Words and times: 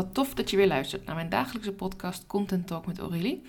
Wat 0.00 0.14
tof 0.14 0.34
dat 0.34 0.50
je 0.50 0.56
weer 0.56 0.66
luistert 0.66 1.04
naar 1.04 1.14
mijn 1.14 1.28
dagelijkse 1.28 1.72
podcast 1.72 2.26
Content 2.26 2.66
Talk 2.66 2.86
met 2.86 2.98
Aurélie. 2.98 3.42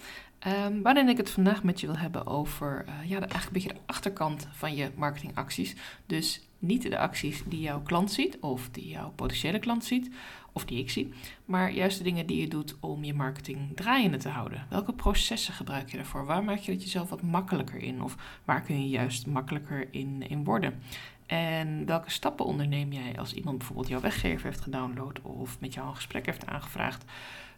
Um, 0.48 0.81
waarin 0.81 1.10
ik 1.10 1.18
het 1.18 1.30
vandaag 1.30 1.64
met 1.64 1.80
je 1.80 1.88
wil 1.88 1.98
hebben 1.98 2.27
over 2.27 2.85
uh, 2.88 3.10
ja, 3.10 3.20
de, 3.20 3.26
eigenlijk 3.26 3.46
een 3.46 3.54
beetje 3.54 3.74
de 3.74 3.80
achterkant 3.85 4.47
van 4.52 4.76
je 4.76 4.92
marketingacties. 4.96 5.76
Dus 6.06 6.42
niet 6.62 6.82
de 6.82 6.97
acties 6.97 7.44
die 7.46 7.60
jouw 7.60 7.82
klant 7.82 8.12
ziet 8.12 8.38
of 8.39 8.70
die 8.70 8.88
jouw 8.88 9.12
potentiële 9.16 9.60
klant 9.60 9.86
ziet 9.86 10.10
of 10.54 10.66
die 10.66 10.80
ik 10.80 10.89
zie, 10.89 11.14
maar 11.46 11.71
juist 11.71 11.98
de 11.98 12.04
dingen 12.04 12.25
die 12.25 12.41
je 12.41 12.48
doet 12.48 12.75
om 12.80 13.04
je 13.04 13.14
marketing 13.14 13.75
draaiende 13.75 14.18
te 14.18 14.30
houden. 14.30 14.66
Welke 14.70 14.93
processen 14.93 15.54
gebruik 15.54 15.89
je 15.89 15.97
daarvoor? 15.97 16.25
Waar 16.25 16.43
maak 16.43 16.57
je 16.57 16.71
het 16.71 16.84
jezelf 16.84 17.10
wat 17.10 17.21
makkelijker 17.21 17.82
in 17.82 18.02
of 18.02 18.16
waar 18.46 18.61
kun 18.61 18.82
je 18.82 18.89
juist 18.89 19.28
makkelijker 19.28 19.88
in, 19.92 20.24
in 20.28 20.43
worden? 20.43 20.82
En 21.25 21.86
welke 21.86 22.11
stappen 22.11 22.46
onderneem 22.46 22.91
jij 22.91 23.20
als 23.20 23.34
iemand 23.34 23.57
bijvoorbeeld 23.57 23.88
jouw 23.88 24.00
weggever 24.00 24.46
heeft 24.46 24.62
gedownload 24.62 25.21
of 25.21 25.59
met 25.59 25.73
jou 25.73 25.88
een 25.88 25.96
gesprek 25.96 26.25
heeft 26.25 26.46
aangevraagd? 26.46 27.05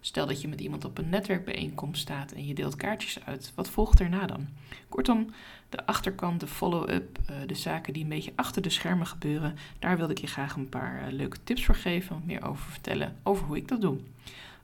Stel 0.06 0.28
dat 0.28 0.42
je 0.42 0.48
met 0.48 0.62
iemand 0.62 0.86
op 0.86 0.98
een 0.98 1.10
netwerkbijeenkomst 1.10 2.02
staat 2.02 2.32
en 2.32 2.46
je 2.46 2.54
deelt 2.54 2.76
kaartjes 2.76 3.26
uit. 3.26 3.52
Wat 3.56 3.70
volgt 3.70 4.00
erna 4.00 4.26
dan? 4.26 4.48
Kortom, 4.90 5.30
de 5.70 5.86
achterkant, 5.86 6.40
de 6.40 6.48
follow-up, 6.48 7.20
eh, 7.26 7.36
de 7.46 7.56
zaken 7.56 7.94
die 7.94 8.04
een 8.04 8.10
beetje 8.10 8.34
achter 8.36 8.62
de 8.62 8.70
schermen 8.70 9.08
gebeuren, 9.08 9.58
daar 9.80 9.98
wilde 9.98 10.14
ik 10.14 10.20
je 10.20 10.28
graag 10.28 10.56
een 10.56 10.70
paar 10.70 11.02
eh, 11.02 11.14
leuke 11.14 11.38
tips 11.44 11.66
voor 11.66 11.76
geven, 11.76 12.16
wat 12.16 12.26
meer 12.26 12.46
over 12.46 12.72
vertellen 12.72 13.16
over 13.24 13.46
hoe 13.46 13.58
ik 13.58 13.68
dat 13.68 13.82
doe. 13.82 13.98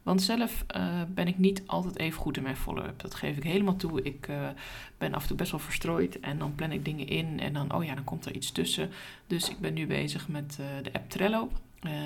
Want 0.04 0.22
zelf 0.22 0.66
uh, 0.76 1.02
ben 1.08 1.28
ik 1.28 1.38
niet 1.38 1.64
altijd 1.66 1.98
even 1.98 2.22
goed 2.22 2.38
in 2.38 2.44
mijn 2.44 2.58
follow-up. 2.58 3.00
Dat 3.02 3.16
geef 3.16 3.38
ik 3.38 3.44
helemaal 3.44 3.76
toe. 3.76 4.02
Ik 4.02 4.30
ben 4.98 5.14
af 5.14 5.22
en 5.22 5.28
toe 5.28 5.38
best 5.38 5.52
wel 5.52 5.60
verstrooid 5.60 6.20
en 6.20 6.38
dan 6.38 6.56
plan 6.56 6.72
ik 6.72 6.86
dingen 6.86 7.08
in 7.08 7.40
en 7.40 7.54
dan, 7.54 7.74
oh 7.74 7.84
ja, 7.84 7.96
dan 7.96 8.04
komt 8.04 8.26
er 8.26 8.36
iets 8.36 8.52
tussen. 8.52 8.90
Dus 9.28 9.50
ik 9.50 9.60
ben 9.60 9.74
nu 9.74 9.88
bezig 9.88 10.28
met 10.28 10.56
de 10.84 10.94
app 10.94 11.10
Trello. 11.10 11.50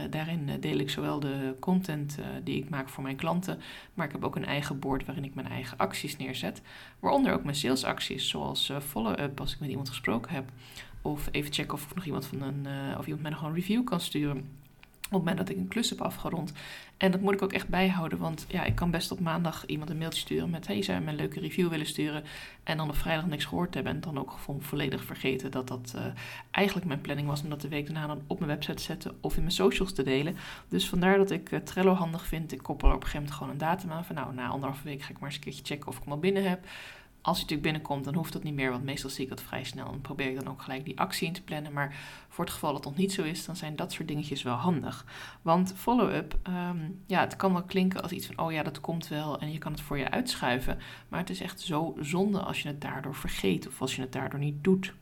Daarin 0.10 0.50
deel 0.60 0.78
ik 0.78 0.90
zowel 0.90 1.20
de 1.20 1.56
content 1.60 2.18
die 2.44 2.58
ik 2.58 2.70
maak 2.70 2.90
voor 2.90 3.04
mijn 3.04 3.16
klanten, 3.16 3.60
maar 3.94 4.06
ik 4.06 4.12
heb 4.12 4.24
ook 4.24 4.36
een 4.36 4.46
eigen 4.46 4.80
board 4.80 5.06
waarin 5.06 5.24
ik 5.24 5.36
mijn 5.36 5.48
eigen 5.48 5.78
acties 5.78 6.18
neerzet. 6.18 6.62
Waaronder 7.00 7.34
ook 7.34 7.44
mijn 7.44 7.56
salesacties, 7.56 8.30
zoals 8.30 8.72
follow-up 8.88 9.40
als 9.40 9.54
ik 9.54 9.60
met 9.60 9.70
iemand 9.70 9.90
gesproken 9.90 10.32
heb. 10.32 10.52
Of 11.02 11.28
even 11.32 11.54
checken 11.54 11.74
of 11.74 11.96
nog 11.96 12.06
iemand 12.06 12.26
van 12.26 12.42
een, 12.42 12.68
of 12.98 13.06
iemand 13.06 13.22
mij 13.22 13.32
nog 13.32 13.42
een 13.42 13.54
review 13.54 13.84
kan 13.84 14.00
sturen 14.00 14.62
op 15.04 15.20
het 15.20 15.20
moment 15.20 15.38
dat 15.38 15.50
ik 15.50 15.58
een 15.58 15.68
klus 15.68 15.90
heb 15.90 16.02
afgerond. 16.02 16.54
En 16.98 17.12
dat 17.12 17.22
moet 17.22 17.34
ik 17.34 17.42
ook 17.42 17.54
echt 17.54 17.68
bijhouden, 17.68 18.18
want 18.20 18.46
ja, 18.48 18.64
ik 18.64 18.76
kan 18.76 18.92
best 18.92 19.12
op 19.12 19.20
maandag 19.20 19.66
iemand 19.66 19.90
een 19.90 19.98
mailtje 19.98 20.20
sturen 20.20 20.50
met: 20.50 20.68
Hey, 20.68 20.82
zou 20.82 20.98
je 20.98 21.04
me 21.04 21.12
een 21.12 21.18
leuke 21.18 21.40
review 21.40 21.70
willen 21.70 21.86
sturen? 21.86 22.24
En 22.64 22.78
dan 22.78 22.90
op 22.90 22.96
vrijdag 22.96 23.26
niks 23.26 23.46
gehoord 23.46 23.74
hebben 23.74 23.94
en 23.94 24.02
dan 24.02 24.20
ook 24.20 24.38
gewoon 24.44 24.62
volledig 24.62 25.04
vergeten 25.04 25.52
dat 25.52 25.68
dat 25.68 25.94
uh, 25.96 26.06
eigenlijk 26.52 26.88
mijn 26.88 27.02
planning 27.02 27.28
was 27.28 27.44
om 27.44 27.50
dat 27.50 27.62
de 27.62 27.68
week 27.68 27.86
daarna 27.86 28.08
dan 28.08 28.22
op 28.28 28.40
mijn 28.40 28.52
website 28.52 28.76
te 28.76 28.84
zetten 28.84 29.16
of 29.22 29.36
in 29.36 29.42
mijn 29.42 29.54
socials 29.54 29.94
te 29.94 30.04
delen. 30.04 30.36
Dus 30.68 30.90
vandaar 30.90 31.18
dat 31.18 31.32
ik 31.32 31.52
uh, 31.52 31.60
Trello 31.60 31.94
handig 31.94 32.26
vind. 32.26 32.52
Ik 32.52 32.64
koppel 32.64 32.90
er 32.90 32.96
op 32.96 33.04
een 33.04 33.08
gegeven 33.08 33.28
moment 33.28 33.38
gewoon 33.38 33.54
een 33.54 33.76
datum 33.76 33.92
aan 33.92 34.06
van: 34.06 34.16
Nou, 34.16 34.34
na 34.34 34.48
anderhalve 34.48 34.84
week 34.84 35.02
ga 35.02 35.10
ik 35.10 35.20
maar 35.20 35.30
eens 35.30 35.38
een 35.38 35.44
keertje 35.44 35.66
checken 35.66 35.88
of 35.88 35.98
ik 35.98 36.04
hem 36.04 36.14
al 36.14 36.20
binnen 36.20 36.50
heb. 36.50 36.66
Als 37.24 37.38
hij 37.38 37.46
natuurlijk 37.46 37.62
binnenkomt, 37.62 38.06
dan 38.06 38.16
hoeft 38.16 38.34
dat 38.34 38.44
niet 38.44 38.54
meer, 38.54 38.72
want 38.72 38.84
meestal 38.84 39.10
zie 39.10 39.24
ik 39.24 39.30
dat 39.30 39.42
vrij 39.42 39.64
snel. 39.64 39.92
En 39.92 40.02
probeer 40.02 40.30
ik 40.30 40.36
dan 40.36 40.48
ook 40.48 40.62
gelijk 40.62 40.86
die 40.86 41.00
actie 41.00 41.28
in 41.28 41.34
te 41.34 41.44
plannen. 41.44 41.74
Maar 41.74 41.96
voor 42.30 42.44
het 42.44 42.54
geval 42.54 42.74
dat 42.74 42.84
nog 42.84 42.96
niet 42.96 43.14
zo 43.14 43.24
is, 43.24 43.46
dan 43.46 43.56
zijn 43.56 43.76
dat 43.76 43.92
soort 43.92 44.08
dingetjes 44.08 44.44
wel 44.44 44.56
handig. 44.56 45.06
Want 45.42 45.74
follow-up, 45.76 46.38
ehm, 46.44 46.78
ja, 47.06 47.20
het 47.20 47.36
kan 47.36 47.54
wel 47.54 47.64
klinken 47.64 48.02
als 48.02 48.12
iets 48.12 48.26
van, 48.26 48.38
oh 48.38 48.52
ja, 48.52 48.64
dat 48.64 48.82
komt 48.82 49.08
wel 49.08 49.40
en 49.40 49.52
je 49.52 49.58
kan 49.58 49.72
het 49.72 49.82
voor 49.82 49.98
je 49.98 50.10
uitschuiven. 50.10 50.80
Maar 51.08 51.20
het 51.20 51.30
is 51.30 51.42
echt 51.42 51.62
zo 51.62 51.96
zonde 52.00 52.40
als 52.40 52.62
je 52.62 52.68
het 52.68 52.82
daardoor 52.82 53.16
vergeet 53.16 53.68
of 53.68 53.82
als 53.82 53.96
je 53.96 54.02
het 54.02 54.12
daardoor 54.12 54.40
niet 54.40 54.64
doet. 54.64 54.94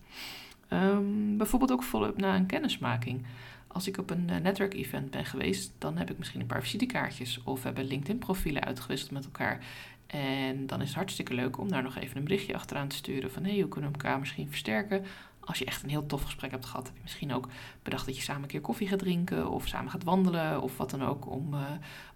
Um, 0.69 1.37
bijvoorbeeld 1.37 1.71
ook 1.71 1.83
follow-up 1.83 2.17
na 2.17 2.35
een 2.35 2.45
kennismaking. 2.45 3.25
Als 3.67 3.87
ik 3.87 3.97
op 3.97 4.09
een 4.09 4.27
uh, 4.29 4.37
netwerkevent 4.37 5.11
ben 5.11 5.25
geweest, 5.25 5.73
dan 5.77 5.97
heb 5.97 6.09
ik 6.09 6.17
misschien 6.17 6.41
een 6.41 6.47
paar 6.47 6.61
visitekaartjes 6.61 7.43
of 7.43 7.63
hebben 7.63 7.85
LinkedIn-profielen 7.85 8.63
uitgewisseld 8.63 9.11
met 9.11 9.25
elkaar. 9.25 9.65
En 10.11 10.67
dan 10.67 10.81
is 10.81 10.87
het 10.87 10.95
hartstikke 10.95 11.33
leuk 11.33 11.57
om 11.57 11.69
daar 11.69 11.83
nog 11.83 11.95
even 11.95 12.17
een 12.17 12.23
berichtje 12.23 12.55
achteraan 12.55 12.87
te 12.87 12.95
sturen 12.95 13.31
van 13.31 13.43
hey, 13.43 13.59
hoe 13.59 13.67
kunnen 13.67 13.91
we 13.91 13.97
elkaar 13.97 14.19
misschien 14.19 14.49
versterken? 14.49 15.05
Als 15.39 15.59
je 15.59 15.65
echt 15.65 15.83
een 15.83 15.89
heel 15.89 16.05
tof 16.05 16.23
gesprek 16.23 16.51
hebt 16.51 16.65
gehad, 16.65 16.85
heb 16.85 16.95
je 16.95 17.01
misschien 17.01 17.33
ook 17.33 17.47
bedacht 17.83 18.05
dat 18.05 18.15
je 18.15 18.21
samen 18.21 18.41
een 18.41 18.47
keer 18.47 18.61
koffie 18.61 18.87
gaat 18.87 18.99
drinken 18.99 19.49
of 19.49 19.67
samen 19.67 19.91
gaat 19.91 20.03
wandelen 20.03 20.61
of 20.61 20.77
wat 20.77 20.89
dan 20.89 21.03
ook 21.03 21.29
om, 21.29 21.53
uh, 21.53 21.59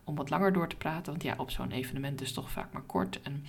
om 0.04 0.16
wat 0.16 0.30
langer 0.30 0.54
door 0.54 0.68
te 0.68 0.76
praten. 0.76 1.12
Want 1.12 1.24
ja, 1.24 1.34
op 1.38 1.52
zo'n 1.52 1.72
evenement 1.72 2.22
is 2.22 2.28
het 2.28 2.36
toch 2.36 2.52
vaak 2.52 2.74
maar 2.74 2.82
kort. 2.82 3.22
En 3.22 3.46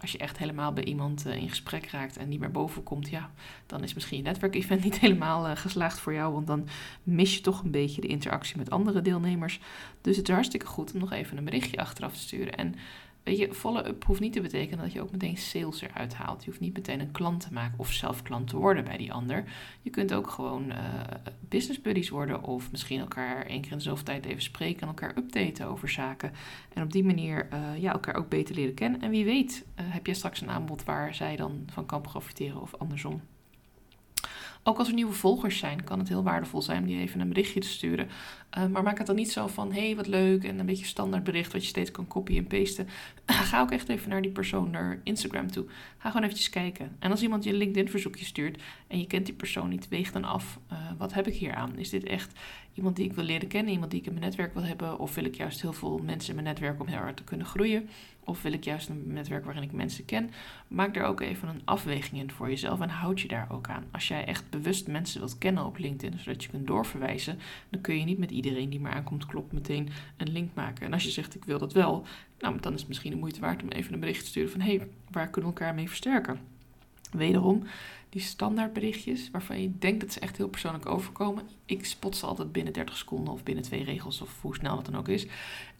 als 0.00 0.12
je 0.12 0.18
echt 0.18 0.38
helemaal 0.38 0.72
bij 0.72 0.84
iemand 0.84 1.26
uh, 1.26 1.36
in 1.36 1.48
gesprek 1.48 1.86
raakt 1.86 2.16
en 2.16 2.28
niet 2.28 2.40
meer 2.40 2.50
boven 2.50 2.82
komt, 2.82 3.08
ja, 3.08 3.30
dan 3.66 3.82
is 3.82 3.94
misschien 3.94 4.16
je 4.16 4.22
netwerkevent 4.22 4.84
niet 4.84 4.98
helemaal 4.98 5.48
uh, 5.48 5.56
geslaagd 5.56 6.00
voor 6.00 6.12
jou. 6.12 6.32
Want 6.32 6.46
dan 6.46 6.68
mis 7.02 7.34
je 7.34 7.40
toch 7.40 7.62
een 7.62 7.70
beetje 7.70 8.00
de 8.00 8.08
interactie 8.08 8.56
met 8.56 8.70
andere 8.70 9.02
deelnemers. 9.02 9.60
Dus 10.00 10.16
het 10.16 10.28
is 10.28 10.34
hartstikke 10.34 10.66
goed 10.66 10.92
om 10.92 11.00
nog 11.00 11.12
even 11.12 11.36
een 11.36 11.44
berichtje 11.44 11.80
achteraf 11.80 12.12
te 12.12 12.20
sturen. 12.20 12.54
En 12.54 12.74
Weet 13.22 13.38
je, 13.38 13.54
follow-up 13.54 14.04
hoeft 14.04 14.20
niet 14.20 14.32
te 14.32 14.40
betekenen 14.40 14.84
dat 14.84 14.92
je 14.92 15.00
ook 15.00 15.10
meteen 15.10 15.36
sales 15.36 15.80
eruit 15.80 16.14
haalt. 16.14 16.44
Je 16.44 16.50
hoeft 16.50 16.60
niet 16.60 16.74
meteen 16.74 17.00
een 17.00 17.10
klant 17.10 17.40
te 17.40 17.52
maken 17.52 17.78
of 17.78 17.92
zelf 17.92 18.22
klant 18.22 18.48
te 18.48 18.56
worden 18.56 18.84
bij 18.84 18.96
die 18.96 19.12
ander. 19.12 19.44
Je 19.82 19.90
kunt 19.90 20.14
ook 20.14 20.30
gewoon 20.30 20.70
uh, 20.70 20.76
business 21.48 21.80
buddies 21.80 22.08
worden 22.08 22.42
of 22.42 22.70
misschien 22.70 23.00
elkaar 23.00 23.46
één 23.46 23.60
keer 23.60 23.70
in 23.70 23.76
de 23.76 23.82
zoveel 23.82 24.04
tijd 24.04 24.24
even 24.24 24.42
spreken 24.42 24.80
en 24.80 24.88
elkaar 24.88 25.16
updaten 25.16 25.66
over 25.66 25.88
zaken. 25.88 26.32
En 26.72 26.82
op 26.82 26.92
die 26.92 27.04
manier 27.04 27.48
uh, 27.52 27.78
ja, 27.78 27.92
elkaar 27.92 28.14
ook 28.14 28.28
beter 28.28 28.54
leren 28.54 28.74
kennen. 28.74 29.00
En 29.00 29.10
wie 29.10 29.24
weet 29.24 29.64
uh, 29.80 29.84
heb 29.88 30.06
je 30.06 30.14
straks 30.14 30.40
een 30.40 30.50
aanbod 30.50 30.84
waar 30.84 31.14
zij 31.14 31.36
dan 31.36 31.62
van 31.72 31.86
kan 31.86 32.00
profiteren 32.00 32.60
of 32.60 32.74
andersom. 32.74 33.20
Ook 34.70 34.78
als 34.78 34.88
er 34.88 34.94
nieuwe 34.94 35.12
volgers 35.12 35.58
zijn, 35.58 35.84
kan 35.84 35.98
het 35.98 36.08
heel 36.08 36.22
waardevol 36.22 36.62
zijn 36.62 36.80
om 36.80 36.86
die 36.86 37.00
even 37.00 37.20
een 37.20 37.28
berichtje 37.28 37.60
te 37.60 37.68
sturen. 37.68 38.08
Uh, 38.58 38.66
maar 38.66 38.82
maak 38.82 38.98
het 38.98 39.06
dan 39.06 39.16
niet 39.16 39.32
zo 39.32 39.46
van, 39.46 39.72
hé, 39.72 39.86
hey, 39.86 39.96
wat 39.96 40.06
leuk, 40.06 40.44
en 40.44 40.58
een 40.58 40.66
beetje 40.66 40.84
standaard 40.84 41.24
bericht 41.24 41.52
wat 41.52 41.62
je 41.62 41.68
steeds 41.68 41.90
kan 41.90 42.06
copy 42.06 42.36
en 42.36 42.46
pasten. 42.46 42.88
Ga 43.26 43.60
ook 43.60 43.70
echt 43.70 43.88
even 43.88 44.10
naar 44.10 44.22
die 44.22 44.30
persoon, 44.30 44.70
naar 44.70 45.00
Instagram 45.02 45.50
toe. 45.50 45.66
Ga 45.98 46.08
gewoon 46.08 46.22
eventjes 46.22 46.50
kijken. 46.50 46.96
En 46.98 47.10
als 47.10 47.22
iemand 47.22 47.44
je 47.44 47.50
een 47.50 47.56
LinkedIn 47.56 47.90
verzoekje 47.90 48.24
stuurt 48.24 48.62
en 48.86 48.98
je 48.98 49.06
kent 49.06 49.26
die 49.26 49.34
persoon 49.34 49.68
niet, 49.68 49.88
weeg 49.88 50.12
dan 50.12 50.24
af, 50.24 50.58
uh, 50.72 50.78
wat 50.98 51.12
heb 51.12 51.26
ik 51.26 51.34
hier 51.34 51.54
aan? 51.54 51.78
Is 51.78 51.90
dit 51.90 52.04
echt 52.04 52.38
iemand 52.74 52.96
die 52.96 53.04
ik 53.04 53.12
wil 53.12 53.24
leren 53.24 53.48
kennen, 53.48 53.72
iemand 53.72 53.90
die 53.90 54.00
ik 54.00 54.06
in 54.06 54.12
mijn 54.12 54.24
netwerk 54.24 54.54
wil 54.54 54.64
hebben? 54.64 54.98
Of 54.98 55.14
wil 55.14 55.24
ik 55.24 55.34
juist 55.34 55.60
heel 55.60 55.72
veel 55.72 55.98
mensen 55.98 56.28
in 56.28 56.42
mijn 56.42 56.46
netwerk 56.46 56.80
om 56.80 56.86
heel 56.86 56.98
hard 56.98 57.16
te 57.16 57.24
kunnen 57.24 57.46
groeien? 57.46 57.88
Of 58.24 58.42
wil 58.42 58.52
ik 58.52 58.64
juist 58.64 58.88
een 58.88 59.02
netwerk 59.06 59.44
waarin 59.44 59.62
ik 59.62 59.72
mensen 59.72 60.04
ken? 60.04 60.30
Maak 60.68 60.94
daar 60.94 61.04
ook 61.04 61.20
even 61.20 61.48
een 61.48 61.62
afweging 61.64 62.20
in 62.20 62.30
voor 62.30 62.48
jezelf 62.48 62.80
en 62.80 62.88
houd 62.88 63.20
je 63.20 63.28
daar 63.28 63.46
ook 63.50 63.68
aan. 63.68 63.84
Als 63.90 64.08
jij 64.08 64.24
echt 64.24 64.50
bewust 64.50 64.86
mensen 64.86 65.20
wilt 65.20 65.38
kennen 65.38 65.64
op 65.64 65.78
LinkedIn, 65.78 66.18
zodat 66.18 66.44
je 66.44 66.50
kunt 66.50 66.66
doorverwijzen, 66.66 67.38
dan 67.68 67.80
kun 67.80 67.98
je 67.98 68.04
niet 68.04 68.18
met 68.18 68.30
iedereen 68.30 68.70
die 68.70 68.80
maar 68.80 68.92
aankomt 68.92 69.26
klopt 69.26 69.52
meteen 69.52 69.88
een 70.16 70.32
link 70.32 70.54
maken. 70.54 70.86
En 70.86 70.92
als 70.92 71.04
je 71.04 71.10
zegt 71.10 71.34
ik 71.34 71.44
wil 71.44 71.58
dat 71.58 71.72
wel, 71.72 72.06
nou, 72.38 72.60
dan 72.60 72.72
is 72.72 72.78
het 72.78 72.88
misschien 72.88 73.10
de 73.10 73.16
moeite 73.16 73.40
waard 73.40 73.62
om 73.62 73.68
even 73.68 73.92
een 73.92 74.00
bericht 74.00 74.20
te 74.20 74.26
sturen 74.26 74.50
van 74.50 74.60
hey, 74.60 74.88
waar 75.10 75.30
kunnen 75.30 75.50
we 75.50 75.58
elkaar 75.58 75.74
mee 75.74 75.88
versterken? 75.88 76.40
Wederom, 77.10 77.62
die 78.10 78.22
standaard 78.22 78.72
berichtjes 78.72 79.30
waarvan 79.30 79.62
je 79.62 79.78
denkt 79.78 80.00
dat 80.00 80.12
ze 80.12 80.20
echt 80.20 80.36
heel 80.36 80.48
persoonlijk 80.48 80.86
overkomen. 80.86 81.48
Ik 81.64 81.84
spot 81.84 82.16
ze 82.16 82.26
altijd 82.26 82.52
binnen 82.52 82.72
30 82.72 82.96
seconden 82.96 83.32
of 83.32 83.42
binnen 83.42 83.64
twee 83.64 83.84
regels 83.84 84.20
of 84.20 84.40
hoe 84.40 84.54
snel 84.54 84.76
het 84.76 84.84
dan 84.84 84.96
ook 84.96 85.08
is. 85.08 85.26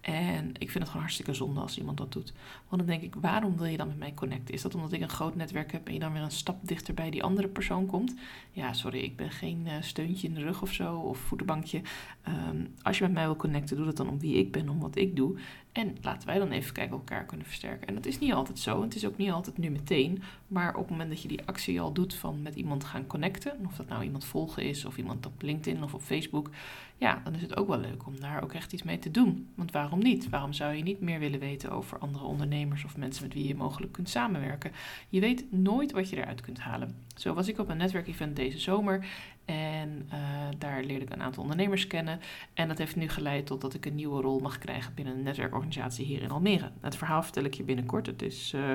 En 0.01 0.49
ik 0.49 0.71
vind 0.71 0.75
het 0.75 0.87
gewoon 0.87 1.03
hartstikke 1.03 1.35
zonde 1.35 1.61
als 1.61 1.79
iemand 1.79 1.99
dat 1.99 2.13
doet. 2.13 2.33
Want 2.69 2.83
dan 2.83 2.87
denk 2.87 3.03
ik, 3.03 3.15
waarom 3.21 3.57
wil 3.57 3.67
je 3.67 3.77
dan 3.77 3.87
met 3.87 3.99
mij 3.99 4.15
connecten? 4.15 4.55
Is 4.55 4.63
dat 4.63 4.75
omdat 4.75 4.93
ik 4.93 5.01
een 5.01 5.09
groot 5.09 5.35
netwerk 5.35 5.73
heb 5.73 5.87
en 5.87 5.93
je 5.93 5.99
dan 5.99 6.13
weer 6.13 6.23
een 6.23 6.31
stap 6.31 6.59
dichter 6.63 6.95
bij 6.95 7.11
die 7.11 7.23
andere 7.23 7.49
persoon 7.49 7.87
komt? 7.87 8.15
Ja, 8.53 8.73
sorry, 8.73 8.99
ik 8.99 9.17
ben 9.17 9.31
geen 9.31 9.63
uh, 9.67 9.73
steuntje 9.81 10.29
in 10.29 10.35
de 10.35 10.41
rug 10.41 10.63
of 10.63 10.73
zo 10.73 10.97
of 10.97 11.19
voetenbankje. 11.19 11.83
Um, 12.29 12.75
als 12.83 12.99
je 12.99 13.05
met 13.05 13.13
mij 13.13 13.25
wil 13.25 13.37
connecten, 13.37 13.77
doe 13.77 13.85
dat 13.85 13.97
dan 13.97 14.09
om 14.09 14.21
wie 14.21 14.35
ik 14.35 14.53
ben, 14.53 14.69
om 14.69 14.81
wat 14.81 14.97
ik 14.97 15.17
doe. 15.17 15.39
En 15.73 15.97
laten 16.03 16.27
wij 16.29 16.39
dan 16.39 16.51
even 16.51 16.73
kijken 16.73 16.95
of 16.95 17.01
elkaar 17.01 17.25
kunnen 17.25 17.47
versterken. 17.47 17.87
En 17.87 17.95
dat 17.95 18.07
is 18.07 18.19
niet 18.19 18.33
altijd 18.33 18.59
zo. 18.59 18.83
Het 18.83 18.95
is 18.95 19.07
ook 19.07 19.17
niet 19.17 19.31
altijd 19.31 19.59
nu 19.59 19.71
meteen. 19.71 20.23
Maar 20.47 20.75
op 20.75 20.81
het 20.81 20.91
moment 20.91 21.11
dat 21.11 21.23
je 21.23 21.29
die 21.29 21.45
actie 21.45 21.81
al 21.81 21.93
doet 21.93 22.15
van 22.21 22.43
met 22.43 22.55
iemand 22.55 22.85
gaan 22.85 23.07
connecten, 23.07 23.59
of 23.67 23.77
dat 23.77 23.89
nou 23.89 24.05
iemand 24.05 24.25
volgen 24.25 24.63
is, 24.63 24.85
of 24.85 24.97
iemand 24.97 25.27
op 25.27 25.43
LinkedIn 25.43 25.83
of 25.83 25.95
op 25.95 26.03
Facebook, 26.03 26.51
ja, 26.97 27.21
dan 27.25 27.35
is 27.35 27.43
het 27.43 27.57
ook 27.57 27.69
wel 27.69 27.79
leuk 27.79 28.07
om 28.07 28.21
daar 28.21 28.43
ook 28.43 28.53
echt 28.53 28.73
iets 28.73 28.83
mee 28.83 28.99
te 28.99 29.11
doen. 29.11 29.49
Want 29.55 29.73
waarom 29.73 29.99
niet? 29.99 30.29
Waarom 30.29 30.53
zou 30.53 30.75
je 30.75 30.83
niet 30.83 31.01
meer 31.01 31.19
willen 31.19 31.41
weten 31.41 31.71
over 31.71 31.99
andere 31.99 32.25
ondernemers 32.25 32.85
of 32.85 32.97
mensen 32.97 33.23
met 33.23 33.35
wie 33.35 33.47
je 33.47 33.55
mogelijk 33.55 33.93
kunt 33.93 34.09
samenwerken? 34.09 34.73
Je 35.09 35.21
weet 35.21 35.53
nooit 35.53 35.93
wat 35.93 36.11
je 36.11 36.17
eruit 36.17 36.41
kunt 36.41 36.59
halen. 36.59 36.95
Zo 37.17 37.35
was 37.35 37.49
ik 37.49 37.59
op 37.59 37.69
een 37.69 37.77
netwerkevent 37.77 38.37
deze 38.37 38.59
zomer 38.59 39.07
en 39.45 40.09
uh, 40.13 40.19
daar 40.59 40.83
leerde 40.83 41.05
ik 41.05 41.13
een 41.13 41.23
aantal 41.23 41.43
ondernemers 41.43 41.87
kennen. 41.87 42.21
En 42.55 42.69
dat 42.69 42.79
heeft 42.79 42.97
nu 42.97 43.09
geleid 43.09 43.47
tot 43.47 43.61
dat 43.61 43.75
ik 43.75 43.87
een 43.87 43.95
nieuwe 43.95 44.21
rol 44.21 44.39
mag 44.39 44.59
krijgen 44.59 44.95
binnen 44.95 45.15
een 45.15 45.23
netwerkorganisatie 45.23 46.05
hier 46.05 46.23
in 46.23 46.31
Almere. 46.31 46.71
Het 46.81 46.97
verhaal 46.97 47.23
vertel 47.23 47.45
ik 47.45 47.55
je 47.55 47.63
binnenkort. 47.63 48.07
Het 48.07 48.23
is 48.23 48.53
uh, 48.55 48.73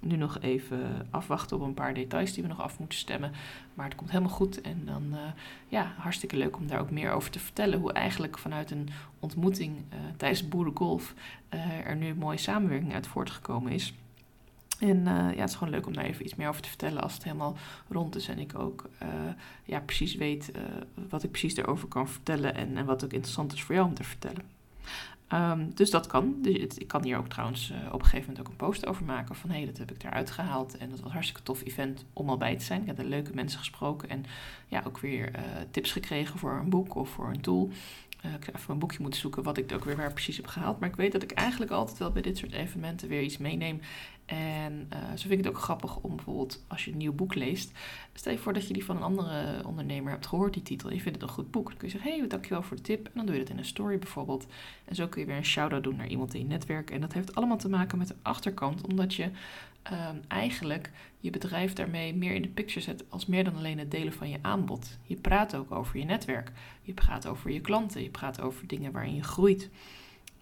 nu 0.00 0.16
nog 0.16 0.40
even 0.40 1.06
afwachten 1.10 1.56
op 1.56 1.62
een 1.62 1.74
paar 1.74 1.94
details 1.94 2.32
die 2.32 2.42
we 2.42 2.48
nog 2.48 2.60
af 2.60 2.78
moeten 2.78 2.98
stemmen. 2.98 3.32
Maar 3.74 3.86
het 3.86 3.94
komt 3.94 4.10
helemaal 4.10 4.32
goed. 4.32 4.60
En 4.60 4.82
dan 4.84 5.02
uh, 5.12 5.18
ja, 5.68 5.92
hartstikke 5.98 6.36
leuk 6.36 6.56
om 6.56 6.66
daar 6.66 6.80
ook 6.80 6.90
meer 6.90 7.12
over 7.12 7.30
te 7.30 7.38
vertellen. 7.38 7.78
Hoe 7.78 7.92
eigenlijk 7.92 8.38
vanuit 8.38 8.70
een 8.70 8.88
ontmoeting 9.18 9.76
tijdens 10.16 10.48
Boerengolf 10.48 11.14
er 11.84 11.96
nu 11.96 12.06
een 12.06 12.18
mooie 12.18 12.36
samenwerking 12.36 12.94
uit 12.94 13.06
voortgekomen 13.06 13.72
is. 13.72 13.94
En 14.78 14.96
uh, 14.98 15.06
ja, 15.06 15.40
het 15.40 15.48
is 15.48 15.54
gewoon 15.54 15.72
leuk 15.72 15.86
om 15.86 15.92
daar 15.92 16.04
even 16.04 16.24
iets 16.24 16.34
meer 16.34 16.48
over 16.48 16.62
te 16.62 16.68
vertellen 16.68 17.02
als 17.02 17.14
het 17.14 17.24
helemaal 17.24 17.56
rond 17.88 18.16
is. 18.16 18.28
En 18.28 18.38
ik 18.38 18.58
ook 18.58 18.84
uh, 19.02 19.08
ja, 19.64 19.80
precies 19.80 20.14
weet 20.14 20.50
uh, 20.56 20.62
wat 21.08 21.22
ik 21.22 21.30
precies 21.30 21.54
daarover 21.54 21.88
kan 21.88 22.08
vertellen. 22.08 22.54
En, 22.54 22.76
en 22.76 22.84
wat 22.84 23.04
ook 23.04 23.12
interessant 23.12 23.52
is 23.52 23.62
voor 23.62 23.74
jou 23.74 23.86
om 23.86 23.94
te 23.94 24.04
vertellen. 24.04 24.42
Ehm, 25.28 25.70
dus 25.74 25.90
dat 25.90 26.06
kan. 26.06 26.36
Dus 26.42 26.78
ik 26.78 26.88
kan 26.88 27.04
hier 27.04 27.18
ook 27.18 27.28
trouwens 27.28 27.72
op 27.92 28.00
een 28.00 28.04
gegeven 28.04 28.26
moment 28.26 28.40
ook 28.40 28.48
een 28.48 28.66
post 28.66 28.86
over 28.86 29.04
maken 29.04 29.34
van 29.34 29.50
hé, 29.50 29.56
hey, 29.56 29.66
dat 29.66 29.78
heb 29.78 29.90
ik 29.90 30.04
eruit 30.04 30.30
gehaald 30.30 30.76
en 30.76 30.88
dat 30.88 30.98
was 30.98 31.06
een 31.06 31.12
hartstikke 31.12 31.42
tof 31.42 31.64
event 31.64 32.04
om 32.12 32.28
al 32.28 32.36
bij 32.36 32.56
te 32.56 32.64
zijn. 32.64 32.80
Ik 32.80 32.86
heb 32.86 32.98
er 32.98 33.04
leuke 33.04 33.34
mensen 33.34 33.58
gesproken 33.58 34.08
en 34.08 34.24
ja, 34.68 34.82
ook 34.86 34.98
weer 34.98 35.30
tips 35.70 35.92
gekregen 35.92 36.38
voor 36.38 36.52
een 36.52 36.70
boek 36.70 36.94
of 36.94 37.08
voor 37.08 37.28
een 37.28 37.40
tool. 37.40 37.70
Ik 38.22 38.44
zou 38.44 38.56
even 38.56 38.72
een 38.72 38.78
boekje 38.78 39.00
moeten 39.00 39.20
zoeken 39.20 39.42
wat 39.42 39.56
ik 39.56 39.72
ook 39.72 39.84
weer 39.84 39.96
waar 39.96 40.12
precies 40.12 40.36
heb 40.36 40.46
gehaald. 40.46 40.80
Maar 40.80 40.88
ik 40.88 40.96
weet 40.96 41.12
dat 41.12 41.22
ik 41.22 41.32
eigenlijk 41.32 41.70
altijd 41.70 41.98
wel 41.98 42.10
bij 42.10 42.22
dit 42.22 42.38
soort 42.38 42.52
evenementen 42.52 43.08
weer 43.08 43.22
iets 43.22 43.38
meeneem. 43.38 43.80
En 44.28 44.88
uh, 44.92 44.98
zo 45.08 45.28
vind 45.28 45.30
ik 45.30 45.44
het 45.44 45.48
ook 45.48 45.58
grappig 45.58 45.96
om 45.96 46.16
bijvoorbeeld 46.16 46.64
als 46.66 46.84
je 46.84 46.90
een 46.90 46.96
nieuw 46.96 47.12
boek 47.12 47.34
leest. 47.34 47.72
Stel 48.12 48.32
je 48.32 48.38
voor 48.38 48.52
dat 48.52 48.66
je 48.66 48.72
die 48.72 48.84
van 48.84 48.96
een 48.96 49.02
andere 49.02 49.62
ondernemer 49.66 50.12
hebt 50.12 50.26
gehoord, 50.26 50.54
die 50.54 50.62
titel. 50.62 50.92
Je 50.92 51.00
vindt 51.00 51.20
het 51.20 51.28
een 51.28 51.34
goed 51.34 51.50
boek. 51.50 51.68
Dan 51.68 51.76
kun 51.76 51.86
je 51.86 51.92
zeggen, 51.92 52.12
hé, 52.12 52.18
hey, 52.18 52.28
dankjewel 52.28 52.62
voor 52.62 52.76
de 52.76 52.82
tip. 52.82 53.06
En 53.06 53.12
dan 53.14 53.26
doe 53.26 53.34
je 53.34 53.40
dat 53.40 53.50
in 53.50 53.58
een 53.58 53.64
story 53.64 53.98
bijvoorbeeld. 53.98 54.46
En 54.84 54.94
zo 54.94 55.06
kun 55.06 55.20
je 55.20 55.26
weer 55.26 55.36
een 55.36 55.44
shout-out 55.44 55.84
doen 55.84 55.96
naar 55.96 56.06
iemand 56.06 56.34
in 56.34 56.40
je 56.40 56.46
netwerk. 56.46 56.90
En 56.90 57.00
dat 57.00 57.12
heeft 57.12 57.34
allemaal 57.34 57.56
te 57.56 57.68
maken 57.68 57.98
met 57.98 58.08
de 58.08 58.14
achterkant. 58.22 58.86
Omdat 58.86 59.14
je 59.14 59.24
um, 59.24 60.20
eigenlijk 60.28 60.90
je 61.20 61.30
bedrijf 61.30 61.72
daarmee 61.72 62.14
meer 62.14 62.34
in 62.34 62.42
de 62.42 62.48
picture 62.48 62.80
zet 62.80 63.04
als 63.08 63.26
meer 63.26 63.44
dan 63.44 63.56
alleen 63.56 63.78
het 63.78 63.90
delen 63.90 64.12
van 64.12 64.28
je 64.28 64.38
aanbod. 64.42 64.98
Je 65.02 65.16
praat 65.16 65.54
ook 65.54 65.72
over 65.72 65.98
je 65.98 66.04
netwerk. 66.04 66.52
Je 66.82 66.92
praat 66.92 67.26
over 67.26 67.50
je 67.50 67.60
klanten. 67.60 68.02
Je 68.02 68.10
praat 68.10 68.40
over 68.40 68.66
dingen 68.66 68.92
waarin 68.92 69.14
je 69.14 69.22
groeit. 69.22 69.70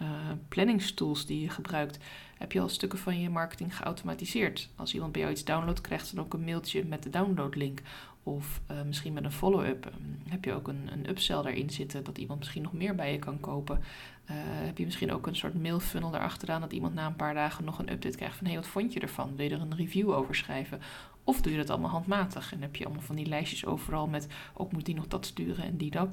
Uh, 0.02 0.08
planningstools 0.48 1.26
die 1.26 1.40
je 1.40 1.50
gebruikt, 1.50 1.98
heb 2.38 2.52
je 2.52 2.60
al 2.60 2.68
stukken 2.68 2.98
van 2.98 3.20
je 3.20 3.30
marketing 3.30 3.76
geautomatiseerd. 3.76 4.68
Als 4.74 4.94
iemand 4.94 5.12
bij 5.12 5.20
jou 5.20 5.32
iets 5.32 5.44
downloadt, 5.44 5.80
krijgt 5.80 6.06
ze 6.06 6.14
dan 6.14 6.24
ook 6.24 6.34
een 6.34 6.44
mailtje 6.44 6.84
met 6.84 7.02
de 7.02 7.10
downloadlink. 7.10 7.80
Of 8.22 8.60
uh, 8.70 8.82
misschien 8.82 9.12
met 9.12 9.24
een 9.24 9.32
follow-up. 9.32 9.86
Um, 9.86 10.18
heb 10.28 10.44
je 10.44 10.52
ook 10.52 10.68
een, 10.68 10.88
een 10.92 11.08
upsell 11.08 11.42
daarin 11.42 11.70
zitten, 11.70 12.04
dat 12.04 12.18
iemand 12.18 12.38
misschien 12.38 12.62
nog 12.62 12.72
meer 12.72 12.94
bij 12.94 13.12
je 13.12 13.18
kan 13.18 13.40
kopen. 13.40 13.76
Uh, 13.76 14.36
heb 14.40 14.78
je 14.78 14.84
misschien 14.84 15.12
ook 15.12 15.26
een 15.26 15.36
soort 15.36 15.62
mailfunnel 15.62 16.14
erachteraan, 16.14 16.60
dat 16.60 16.72
iemand 16.72 16.94
na 16.94 17.06
een 17.06 17.16
paar 17.16 17.34
dagen 17.34 17.64
nog 17.64 17.78
een 17.78 17.92
update 17.92 18.16
krijgt 18.16 18.36
van 18.36 18.46
hé, 18.46 18.52
hey, 18.52 18.60
wat 18.60 18.70
vond 18.70 18.92
je 18.92 19.00
ervan? 19.00 19.36
Wil 19.36 19.48
je 19.48 19.54
er 19.54 19.60
een 19.60 19.76
review 19.76 20.10
over 20.10 20.34
schrijven? 20.34 20.80
Of 21.24 21.40
doe 21.40 21.52
je 21.52 21.58
dat 21.58 21.70
allemaal 21.70 21.90
handmatig 21.90 22.52
en 22.52 22.62
heb 22.62 22.76
je 22.76 22.84
allemaal 22.84 23.02
van 23.02 23.16
die 23.16 23.26
lijstjes 23.26 23.64
overal 23.64 24.06
met 24.06 24.26
ook 24.54 24.72
moet 24.72 24.84
die 24.84 24.94
nog 24.94 25.08
dat 25.08 25.26
sturen 25.26 25.64
en 25.64 25.76
die 25.76 25.90
dat. 25.90 26.08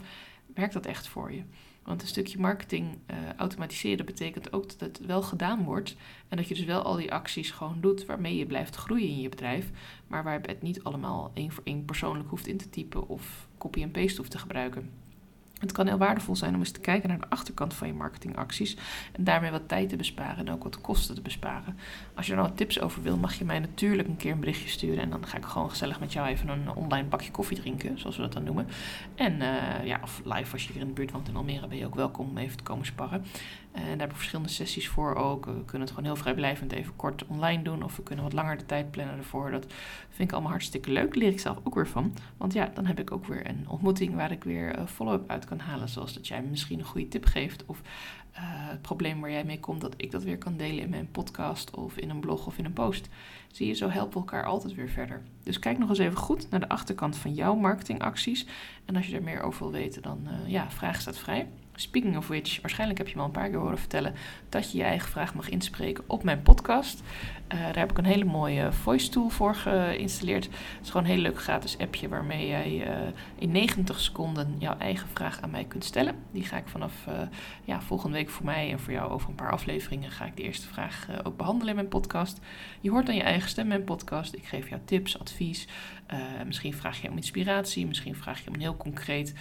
Werkt 0.53 0.74
dat 0.74 0.86
echt 0.86 1.07
voor 1.07 1.33
je? 1.33 1.44
Want 1.83 2.01
een 2.01 2.07
stukje 2.07 2.39
marketing 2.39 2.85
uh, 3.07 3.18
automatiseren 3.38 4.06
betekent 4.06 4.53
ook 4.53 4.69
dat 4.69 4.80
het 4.80 5.06
wel 5.06 5.21
gedaan 5.21 5.63
wordt. 5.63 5.95
En 6.30 6.38
dat 6.38 6.47
je 6.47 6.56
dus 6.56 6.65
wel 6.65 6.81
al 6.81 6.95
die 6.95 7.13
acties 7.13 7.51
gewoon 7.51 7.81
doet 7.81 8.06
waarmee 8.06 8.35
je 8.35 8.45
blijft 8.45 8.75
groeien 8.75 9.07
in 9.07 9.21
je 9.21 9.30
bedrijf. 9.30 9.71
Maar 10.07 10.24
waar 10.24 10.41
je 10.41 10.47
het 10.47 10.62
niet 10.62 10.83
allemaal 10.83 11.31
één 11.33 11.51
voor 11.51 11.63
één 11.63 11.85
persoonlijk 11.85 12.30
hoeft 12.30 12.47
in 12.47 12.57
te 12.57 12.69
typen 12.69 13.07
of 13.07 13.47
copy 13.57 13.81
en 13.81 13.91
paste 13.91 14.18
hoeft 14.18 14.31
te 14.31 14.38
gebruiken. 14.38 15.02
Het 15.63 15.71
kan 15.71 15.88
heel 15.88 15.98
waardevol 15.98 16.36
zijn 16.36 16.54
om 16.54 16.60
eens 16.60 16.71
te 16.71 16.80
kijken 16.80 17.10
naar 17.10 17.19
de 17.19 17.30
achterkant 17.30 17.74
van 17.74 17.88
je 17.88 17.94
marketingacties 17.94 18.77
en 19.12 19.24
daarmee 19.24 19.51
wat 19.51 19.68
tijd 19.68 19.89
te 19.89 19.95
besparen 19.95 20.48
en 20.48 20.54
ook 20.54 20.63
wat 20.63 20.81
kosten 20.81 21.15
te 21.15 21.21
besparen. 21.21 21.77
Als 22.15 22.25
je 22.25 22.31
er 22.31 22.38
nou 22.38 22.50
wat 22.50 22.57
tips 22.57 22.80
over 22.80 23.04
wil, 23.04 23.18
mag 23.18 23.33
je 23.33 23.45
mij 23.45 23.60
natuurlijk 23.60 24.07
een 24.07 24.18
keer 24.18 24.31
een 24.31 24.39
berichtje 24.39 24.69
sturen 24.69 25.01
en 25.01 25.10
dan 25.10 25.27
ga 25.27 25.38
ik 25.38 25.45
gewoon 25.45 25.69
gezellig 25.69 26.00
met 26.00 26.13
jou 26.13 26.27
even 26.27 26.50
een 26.50 26.69
online 26.75 27.07
bakje 27.07 27.31
koffie 27.31 27.57
drinken, 27.57 28.00
zoals 28.00 28.15
we 28.15 28.21
dat 28.21 28.33
dan 28.33 28.44
noemen. 28.44 28.68
En 29.15 29.33
uh, 29.33 29.86
ja, 29.86 30.00
of 30.04 30.21
live 30.24 30.51
als 30.51 30.65
je 30.65 30.71
hier 30.71 30.81
in 30.81 30.88
de 30.88 30.94
buurt 30.94 31.12
woont 31.12 31.27
in 31.27 31.36
Almere 31.36 31.68
ben 31.68 31.77
je 31.77 31.86
ook 31.86 31.95
welkom 31.95 32.30
om 32.30 32.38
even 32.38 32.57
te 32.57 32.63
komen 32.63 32.86
sparren. 32.86 33.25
En 33.74 33.81
daar 33.81 33.90
hebben 33.90 34.08
we 34.08 34.16
verschillende 34.16 34.52
sessies 34.52 34.88
voor 34.88 35.16
ook. 35.16 35.46
We 35.46 35.66
kunnen 35.66 35.88
het 35.88 35.90
gewoon 35.90 36.06
heel 36.06 36.16
vrijblijvend 36.16 36.72
even 36.72 36.96
kort 36.96 37.25
online 37.28 37.64
doen. 37.64 37.84
Of 37.84 37.96
we 37.96 38.04
kunnen 38.04 38.24
wat 38.24 38.34
langer 38.34 38.58
de 38.58 38.66
tijd 38.66 38.92
plannen 38.92 39.18
ervoor. 39.18 39.52
Dat 39.52 39.66
vind 40.10 40.30
ik 40.30 40.31
allemaal 40.31 40.52
hartstikke 40.52 40.92
leuk. 40.92 41.16
Leer 41.16 41.31
ik 41.31 41.40
zelf 41.40 41.58
ook 41.64 41.75
weer 41.75 41.88
van. 41.88 42.14
Want 42.38 42.54
ja, 42.54 42.72
dan 42.74 42.86
heb 42.86 43.00
ik 43.00 43.12
ook 43.12 43.25
weer 43.25 43.48
een 43.48 43.66
ontmoeting 43.68 44.16
waar 44.16 44.31
ik 44.31 44.44
weer 44.44 44.78
uh, 44.78 44.86
follow-up 44.86 45.30
uit 45.30 45.46
kan 45.46 45.60
halen. 45.60 45.90
Zoals 45.90 46.14
dat 46.14 46.28
jij 46.28 46.42
me 46.42 46.50
misschien 46.50 46.80
een 46.80 46.86
goede 46.86 47.08
tip 47.08 47.25
geeft. 47.25 47.66
Of 47.66 47.81
uh, 47.81 48.40
het 48.44 48.81
probleem 48.81 49.22
waar 49.22 49.31
jij 49.31 49.44
mee 49.44 49.60
komt, 49.60 49.81
dat 49.81 49.94
ik 49.98 50.12
dat 50.12 50.24
weer 50.24 50.38
kan 50.38 50.58
delen 50.58 50.84
in 50.84 50.90
mijn 50.90 51.12
podcast. 51.12 51.75
Of 51.75 51.98
in 51.98 52.10
een 52.10 52.20
blog 52.20 52.46
of 52.46 52.58
in 52.58 52.66
een 52.66 52.74
post. 52.74 53.10
Zie 53.52 53.68
je, 53.68 53.74
zo 53.74 53.90
helpen 53.90 54.14
we 54.14 54.20
elkaar 54.20 54.46
altijd 54.46 54.75
weer 54.75 54.90
verder. 54.90 55.22
Dus 55.44 55.60
kijk 55.60 55.78
nog 55.78 55.90
eens 55.90 55.98
even 55.98 56.18
goed 56.18 56.50
naar 56.50 56.60
de 56.60 56.70
achterkant 56.70 57.18
van 57.18 57.34
jouw 57.34 57.56
marketingacties. 57.56 58.46
En 58.86 58.96
als 58.96 59.08
je 59.08 59.16
er 59.16 59.24
meer 59.24 59.42
over 59.42 59.64
wil 59.64 59.72
weten, 59.72 60.02
dan 60.02 60.28
ja, 60.46 60.72
vraag 60.72 61.02
staat 61.02 61.18
vrij. 61.18 61.48
Speaking 61.75 62.18
of 62.18 62.28
which, 62.28 62.62
waarschijnlijk 62.62 63.00
heb 63.00 63.08
je 63.08 63.16
me 63.16 63.22
al 63.22 63.28
een 63.28 63.34
paar 63.34 63.50
keer 63.50 63.60
horen 63.60 63.78
vertellen 63.78 64.14
dat 64.50 64.72
je 64.72 64.78
je 64.78 64.84
eigen 64.84 65.10
vraag 65.10 65.34
mag 65.34 65.50
inspreken 65.50 66.04
op 66.08 66.24
mijn 66.24 66.42
podcast. 66.42 67.02
Uh, 67.54 67.60
daar 67.60 67.78
heb 67.78 67.92
ik 67.92 67.98
een 67.98 68.06
hele 68.06 68.25
mooie 68.25 68.72
voice 68.72 69.10
tool 69.10 69.30
voor 69.30 69.56
geïnstalleerd. 69.56 70.44
Het 70.44 70.54
is 70.81 70.88
gewoon 70.90 71.06
een 71.06 71.12
heel 71.12 71.22
leuk 71.22 71.42
gratis 71.42 71.78
appje 71.78 72.08
waarmee 72.08 72.48
jij 72.48 72.88
uh, 72.88 73.08
in 73.36 73.52
90 73.52 74.00
seconden 74.00 74.56
jouw 74.60 74.78
eigen 74.78 75.08
vraag 75.14 75.42
aan 75.42 75.52
mij 75.52 75.64
kunt 75.64 75.84
stellen. 75.84 76.16
Die 76.31 76.44
ga 76.44 76.58
ik 76.58 76.68
vanaf 76.68 76.94
uh, 77.10 77.22
ja, 77.64 77.81
volgende 77.81 78.18
week 78.18 78.30
voor 78.30 78.46
mij 78.46 78.72
en 78.72 78.80
voor 78.80 78.94
jou 78.94 79.12
over 79.12 79.30
een 79.30 79.36
paar 79.36 79.52
afleveringen 79.52 80.12
ga 80.12 80.25
ik 80.25 80.38
de 80.38 80.44
eerste 80.44 80.68
vraag 80.68 81.08
ook 81.24 81.38
behandelen 81.38 81.70
in 81.70 81.75
mijn 81.75 81.88
podcast. 81.88 82.40
Je 82.81 82.90
hoort 82.90 83.06
dan 83.06 83.16
je 83.16 83.24
eigen 83.24 83.50
stem 83.50 83.64
in 83.64 83.70
mijn 83.70 83.84
podcast. 83.84 84.34
Ik 84.34 84.46
geef 84.46 84.70
jou 84.70 84.81
tips, 84.86 85.20
advies. 85.20 85.68
misschien 86.46 86.74
vraag 86.74 87.02
je 87.02 87.10
om 87.10 87.16
inspiratie, 87.16 87.88
misschien 87.88 88.16
vraag 88.16 88.42
je 88.44 88.48
om 88.48 88.54
een 88.54 88.62
heel 88.62 88.78
concreet 88.78 89.34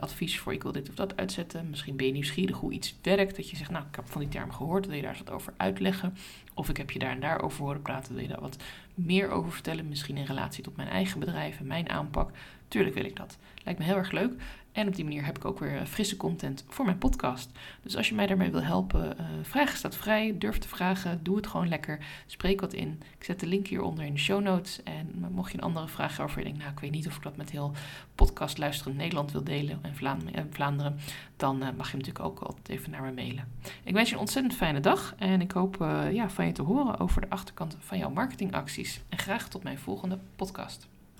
advies 0.00 0.38
voor 0.38 0.52
ik 0.52 0.62
wil 0.62 0.72
dit 0.72 0.88
of 0.88 0.94
dat 0.94 1.16
uitzetten. 1.16 1.65
Misschien 1.70 1.96
ben 1.96 2.06
je 2.06 2.12
nieuwsgierig 2.12 2.56
hoe 2.56 2.72
iets 2.72 2.94
werkt. 3.02 3.36
Dat 3.36 3.50
je 3.50 3.56
zegt, 3.56 3.70
nou 3.70 3.84
ik 3.88 3.96
heb 3.96 4.08
van 4.08 4.20
die 4.20 4.30
term 4.30 4.52
gehoord, 4.52 4.86
wil 4.86 4.94
je 4.96 5.02
daar 5.02 5.10
eens 5.10 5.22
wat 5.22 5.30
over 5.34 5.54
uitleggen? 5.56 6.16
Of 6.54 6.68
ik 6.68 6.76
heb 6.76 6.90
je 6.90 6.98
daar 6.98 7.10
en 7.10 7.20
daar 7.20 7.42
over 7.42 7.64
horen 7.64 7.82
praten, 7.82 8.14
wil 8.14 8.22
je 8.22 8.28
daar 8.28 8.40
wat 8.40 8.56
meer 8.94 9.30
over 9.30 9.52
vertellen? 9.52 9.88
Misschien 9.88 10.16
in 10.16 10.24
relatie 10.24 10.62
tot 10.62 10.76
mijn 10.76 10.88
eigen 10.88 11.20
bedrijf 11.20 11.58
en 11.58 11.66
mijn 11.66 11.88
aanpak. 11.88 12.30
Tuurlijk 12.68 12.94
wil 12.94 13.04
ik 13.04 13.16
dat. 13.16 13.38
Lijkt 13.64 13.78
me 13.78 13.84
heel 13.86 13.96
erg 13.96 14.10
leuk. 14.10 14.32
En 14.76 14.86
op 14.86 14.94
die 14.94 15.04
manier 15.04 15.24
heb 15.24 15.36
ik 15.36 15.44
ook 15.44 15.58
weer 15.58 15.86
frisse 15.86 16.16
content 16.16 16.64
voor 16.68 16.84
mijn 16.84 16.98
podcast. 16.98 17.50
Dus 17.82 17.96
als 17.96 18.08
je 18.08 18.14
mij 18.14 18.26
daarmee 18.26 18.50
wil 18.50 18.62
helpen, 18.62 19.16
uh, 19.20 19.26
vragen 19.42 19.78
staat 19.78 19.96
vrij. 19.96 20.34
Durf 20.38 20.58
te 20.58 20.68
vragen. 20.68 21.20
Doe 21.22 21.36
het 21.36 21.46
gewoon 21.46 21.68
lekker. 21.68 21.98
Spreek 22.26 22.60
wat 22.60 22.72
in. 22.72 23.00
Ik 23.18 23.24
zet 23.24 23.40
de 23.40 23.46
link 23.46 23.66
hieronder 23.66 24.04
in 24.04 24.12
de 24.12 24.18
show 24.18 24.42
notes. 24.42 24.82
En 24.82 25.26
mocht 25.30 25.52
je 25.52 25.58
een 25.58 25.64
andere 25.64 25.88
vraag 25.88 26.16
hebben 26.16 26.26
waarvan 26.26 26.42
je 26.42 26.48
denkt, 26.48 26.62
nou 26.62 26.72
ik 26.72 26.80
weet 26.80 26.90
niet 26.90 27.06
of 27.06 27.16
ik 27.16 27.22
dat 27.22 27.36
met 27.36 27.50
heel 27.50 27.72
podcast 28.14 28.58
luisteren 28.58 28.96
Nederland 28.96 29.32
wil 29.32 29.44
delen 29.44 29.78
en 29.82 29.96
Vlaanderen, 29.96 30.46
Vlaanderen 30.50 30.98
dan 31.36 31.58
mag 31.58 31.90
je 31.90 31.96
natuurlijk 31.96 32.24
ook 32.24 32.40
altijd 32.40 32.68
even 32.68 32.90
naar 32.90 33.02
me 33.02 33.12
mailen. 33.12 33.48
Ik 33.84 33.94
wens 33.94 34.08
je 34.08 34.14
een 34.14 34.20
ontzettend 34.20 34.54
fijne 34.54 34.80
dag 34.80 35.14
en 35.18 35.40
ik 35.40 35.52
hoop 35.52 35.76
ja, 36.12 36.30
van 36.30 36.46
je 36.46 36.52
te 36.52 36.62
horen 36.62 36.98
over 36.98 37.20
de 37.20 37.30
achterkant 37.30 37.76
van 37.80 37.98
jouw 37.98 38.10
marketingacties. 38.10 39.00
En 39.08 39.18
graag 39.18 39.48
tot 39.48 39.62
mijn 39.62 39.78
volgende 39.78 40.18
podcast. 40.36 40.88